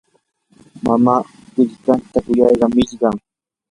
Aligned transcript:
mamaa 0.85 1.21
willkantan 1.55 2.23
kuyaylla 2.25 2.67
millqan. 2.75 3.15